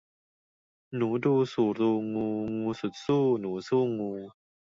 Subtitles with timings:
[0.99, 4.11] ดูหนูสู่รูงู งูสุดสู้หนูสู้งู